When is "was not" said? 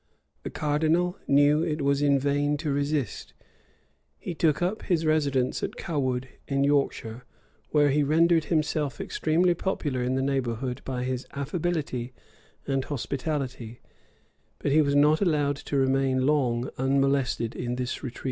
14.81-15.21